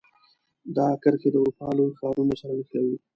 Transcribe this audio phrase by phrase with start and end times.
[0.75, 2.97] دا کرښې د اروپا لوی ښارونو سره نښلوي.